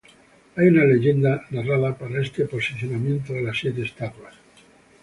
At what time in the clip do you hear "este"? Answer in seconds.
2.23-2.45